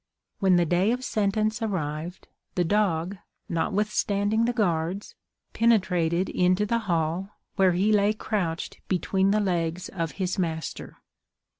When 0.39 0.55
the 0.55 0.65
day 0.65 0.89
of 0.91 1.03
sentence 1.03 1.61
arrived, 1.61 2.27
the 2.55 2.63
dog, 2.65 3.17
notwithstanding 3.47 4.45
the 4.45 4.51
guards, 4.51 5.13
penetrated 5.53 6.27
into 6.27 6.65
the 6.65 6.79
hall, 6.89 7.29
where 7.55 7.73
he 7.73 7.91
lay 7.93 8.13
crouched 8.13 8.79
between 8.87 9.29
the 9.29 9.39
legs 9.39 9.89
of 9.89 10.13
his 10.13 10.39
master. 10.39 10.97